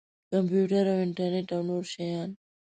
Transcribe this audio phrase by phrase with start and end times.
[0.31, 2.29] کمپیوټر او انټرنټ او نور شیان.